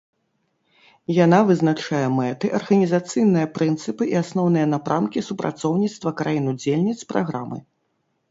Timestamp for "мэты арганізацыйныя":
2.19-3.51